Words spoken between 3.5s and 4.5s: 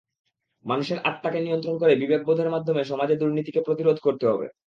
প্রতিরোধ করতে হবে।